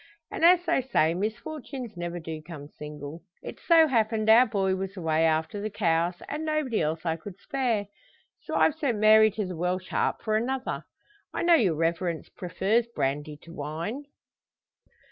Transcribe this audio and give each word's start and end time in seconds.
And 0.31 0.43
as 0.43 0.65
they 0.65 0.81
say 0.81 1.13
misfortunes 1.13 1.95
never 1.95 2.19
do 2.19 2.41
come 2.41 2.67
single, 2.69 3.21
it 3.43 3.59
so 3.59 3.85
happened 3.87 4.31
our 4.31 4.47
boy 4.47 4.75
was 4.75 4.97
away 4.97 5.25
after 5.25 5.61
the 5.61 5.69
cows, 5.69 6.23
and 6.27 6.43
nobody 6.43 6.81
else 6.81 7.05
I 7.05 7.17
could 7.17 7.37
spare. 7.39 7.85
So 8.39 8.55
I've 8.55 8.73
sent 8.73 8.97
Mary 8.97 9.29
to 9.29 9.45
the 9.45 9.55
Welsh 9.55 9.89
Harp 9.89 10.23
for 10.23 10.35
another. 10.35 10.85
I 11.35 11.43
know 11.43 11.53
your 11.53 11.75
reverence 11.75 12.29
prefers 12.29 12.87
brandy 12.87 13.37
to 13.43 13.53
wine." 13.53 14.05